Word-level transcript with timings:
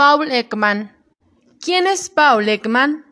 Paul 0.00 0.32
Ekman. 0.32 0.96
¿Quién 1.60 1.86
es 1.86 2.08
Paul 2.08 2.48
Ekman? 2.48 3.04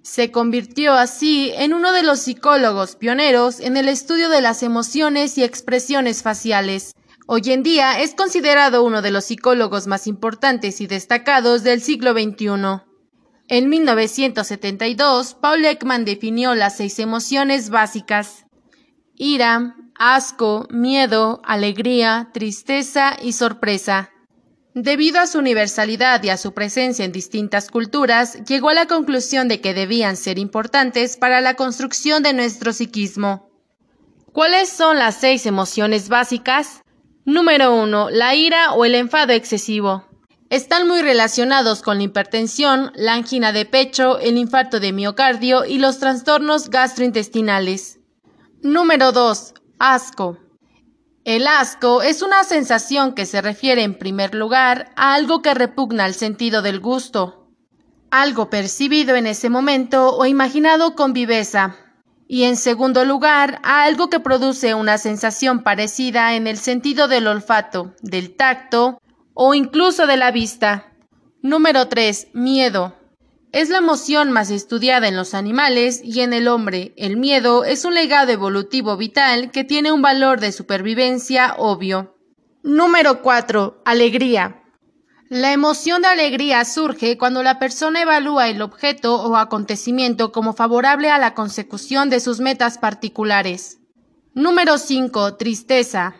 Se 0.00 0.30
convirtió 0.30 0.94
así 0.94 1.52
en 1.54 1.74
uno 1.74 1.92
de 1.92 2.02
los 2.02 2.20
psicólogos 2.20 2.96
pioneros 2.96 3.60
en 3.60 3.76
el 3.76 3.88
estudio 3.88 4.30
de 4.30 4.40
las 4.40 4.62
emociones 4.62 5.36
y 5.36 5.44
expresiones 5.44 6.22
faciales. 6.22 6.94
Hoy 7.26 7.42
en 7.48 7.62
día 7.62 8.00
es 8.00 8.14
considerado 8.14 8.82
uno 8.82 9.02
de 9.02 9.10
los 9.10 9.26
psicólogos 9.26 9.86
más 9.86 10.06
importantes 10.06 10.80
y 10.80 10.86
destacados 10.86 11.62
del 11.62 11.82
siglo 11.82 12.12
XXI. 12.12 12.86
En 13.48 13.68
1972, 13.68 15.34
Paul 15.34 15.62
Ekman 15.66 16.06
definió 16.06 16.54
las 16.54 16.78
seis 16.78 16.98
emociones 17.00 17.68
básicas. 17.68 18.46
Ira, 19.14 19.76
asco, 19.94 20.66
miedo, 20.70 21.42
alegría, 21.44 22.30
tristeza 22.32 23.18
y 23.20 23.32
sorpresa. 23.32 24.10
Debido 24.74 25.18
a 25.18 25.26
su 25.26 25.38
universalidad 25.38 26.22
y 26.22 26.28
a 26.28 26.36
su 26.36 26.54
presencia 26.54 27.04
en 27.04 27.10
distintas 27.10 27.70
culturas, 27.70 28.44
llegó 28.44 28.68
a 28.68 28.74
la 28.74 28.86
conclusión 28.86 29.48
de 29.48 29.60
que 29.60 29.74
debían 29.74 30.16
ser 30.16 30.38
importantes 30.38 31.16
para 31.16 31.40
la 31.40 31.54
construcción 31.54 32.22
de 32.22 32.34
nuestro 32.34 32.72
psiquismo. 32.72 33.50
¿Cuáles 34.32 34.68
son 34.68 34.98
las 34.98 35.16
seis 35.16 35.44
emociones 35.46 36.08
básicas? 36.08 36.82
Número 37.24 37.74
1. 37.74 38.10
La 38.10 38.36
ira 38.36 38.72
o 38.72 38.84
el 38.84 38.94
enfado 38.94 39.32
excesivo. 39.32 40.04
Están 40.50 40.86
muy 40.86 41.02
relacionados 41.02 41.82
con 41.82 41.98
la 41.98 42.04
hipertensión, 42.04 42.92
la 42.94 43.14
angina 43.14 43.52
de 43.52 43.66
pecho, 43.66 44.20
el 44.20 44.36
infarto 44.36 44.78
de 44.78 44.92
miocardio 44.92 45.64
y 45.64 45.78
los 45.78 45.98
trastornos 45.98 46.70
gastrointestinales. 46.70 47.98
Número 48.62 49.10
2. 49.10 49.54
Asco. 49.80 50.38
El 51.30 51.46
asco 51.46 52.02
es 52.02 52.22
una 52.22 52.42
sensación 52.42 53.14
que 53.14 53.24
se 53.24 53.40
refiere 53.40 53.84
en 53.84 53.96
primer 53.96 54.34
lugar 54.34 54.90
a 54.96 55.14
algo 55.14 55.42
que 55.42 55.54
repugna 55.54 56.06
el 56.06 56.14
sentido 56.14 56.60
del 56.60 56.80
gusto, 56.80 57.46
algo 58.10 58.50
percibido 58.50 59.14
en 59.14 59.28
ese 59.28 59.48
momento 59.48 60.16
o 60.16 60.26
imaginado 60.26 60.96
con 60.96 61.12
viveza, 61.12 61.76
y 62.26 62.42
en 62.42 62.56
segundo 62.56 63.04
lugar 63.04 63.60
a 63.62 63.84
algo 63.84 64.10
que 64.10 64.18
produce 64.18 64.74
una 64.74 64.98
sensación 64.98 65.62
parecida 65.62 66.34
en 66.34 66.48
el 66.48 66.58
sentido 66.58 67.06
del 67.06 67.28
olfato, 67.28 67.94
del 68.02 68.34
tacto 68.34 69.00
o 69.32 69.54
incluso 69.54 70.08
de 70.08 70.16
la 70.16 70.32
vista. 70.32 70.90
Número 71.42 71.86
3. 71.86 72.30
Miedo. 72.32 72.99
Es 73.52 73.68
la 73.68 73.78
emoción 73.78 74.30
más 74.30 74.50
estudiada 74.50 75.08
en 75.08 75.16
los 75.16 75.34
animales 75.34 76.00
y 76.04 76.20
en 76.20 76.32
el 76.32 76.46
hombre. 76.46 76.94
El 76.96 77.16
miedo 77.16 77.64
es 77.64 77.84
un 77.84 77.94
legado 77.94 78.30
evolutivo 78.30 78.96
vital 78.96 79.50
que 79.50 79.64
tiene 79.64 79.90
un 79.90 80.02
valor 80.02 80.38
de 80.38 80.52
supervivencia 80.52 81.56
obvio. 81.58 82.16
Número 82.62 83.22
4. 83.22 83.82
Alegría. 83.84 84.62
La 85.28 85.52
emoción 85.52 86.02
de 86.02 86.08
alegría 86.08 86.64
surge 86.64 87.18
cuando 87.18 87.42
la 87.42 87.58
persona 87.58 88.02
evalúa 88.02 88.48
el 88.48 88.62
objeto 88.62 89.16
o 89.16 89.36
acontecimiento 89.36 90.30
como 90.30 90.52
favorable 90.52 91.10
a 91.10 91.18
la 91.18 91.34
consecución 91.34 92.08
de 92.08 92.20
sus 92.20 92.38
metas 92.38 92.78
particulares. 92.78 93.78
Número 94.32 94.78
5. 94.78 95.34
Tristeza. 95.36 96.14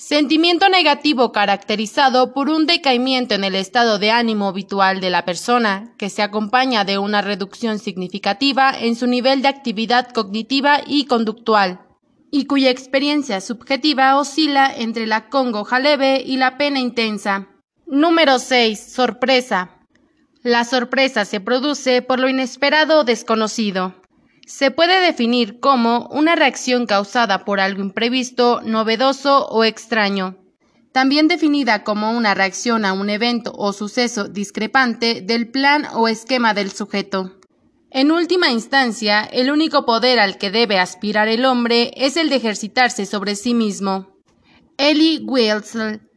Sentimiento 0.00 0.70
negativo 0.70 1.30
caracterizado 1.30 2.32
por 2.32 2.48
un 2.48 2.64
decaimiento 2.64 3.34
en 3.34 3.44
el 3.44 3.54
estado 3.54 3.98
de 3.98 4.10
ánimo 4.10 4.48
habitual 4.48 4.98
de 4.98 5.10
la 5.10 5.26
persona, 5.26 5.92
que 5.98 6.08
se 6.08 6.22
acompaña 6.22 6.86
de 6.86 6.96
una 6.96 7.20
reducción 7.20 7.78
significativa 7.78 8.72
en 8.72 8.96
su 8.96 9.06
nivel 9.06 9.42
de 9.42 9.48
actividad 9.48 10.08
cognitiva 10.08 10.80
y 10.86 11.04
conductual, 11.04 11.82
y 12.30 12.46
cuya 12.46 12.70
experiencia 12.70 13.42
subjetiva 13.42 14.18
oscila 14.18 14.72
entre 14.74 15.06
la 15.06 15.28
congoja 15.28 15.78
leve 15.78 16.22
y 16.24 16.38
la 16.38 16.56
pena 16.56 16.80
intensa. 16.80 17.48
Número 17.86 18.38
6. 18.38 18.92
Sorpresa. 18.94 19.82
La 20.42 20.64
sorpresa 20.64 21.26
se 21.26 21.40
produce 21.40 22.00
por 22.00 22.20
lo 22.20 22.30
inesperado 22.30 23.00
o 23.00 23.04
desconocido. 23.04 23.94
Se 24.50 24.72
puede 24.72 25.00
definir 25.00 25.60
como 25.60 26.08
una 26.10 26.34
reacción 26.34 26.84
causada 26.84 27.44
por 27.44 27.60
algo 27.60 27.82
imprevisto, 27.82 28.60
novedoso 28.62 29.46
o 29.46 29.62
extraño. 29.62 30.38
También 30.90 31.28
definida 31.28 31.84
como 31.84 32.10
una 32.10 32.34
reacción 32.34 32.84
a 32.84 32.92
un 32.92 33.10
evento 33.10 33.52
o 33.56 33.72
suceso 33.72 34.24
discrepante 34.24 35.20
del 35.20 35.52
plan 35.52 35.86
o 35.94 36.08
esquema 36.08 36.52
del 36.52 36.72
sujeto. 36.72 37.38
En 37.92 38.10
última 38.10 38.50
instancia, 38.50 39.22
el 39.22 39.52
único 39.52 39.86
poder 39.86 40.18
al 40.18 40.36
que 40.36 40.50
debe 40.50 40.80
aspirar 40.80 41.28
el 41.28 41.44
hombre 41.44 41.92
es 41.94 42.16
el 42.16 42.28
de 42.28 42.36
ejercitarse 42.36 43.06
sobre 43.06 43.36
sí 43.36 43.54
mismo. 43.54 44.16
Eli 44.78 45.22
Wiesel 45.28 46.09